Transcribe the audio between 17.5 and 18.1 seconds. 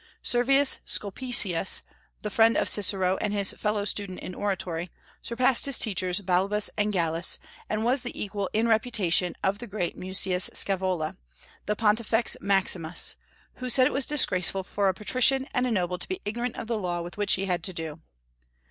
to do.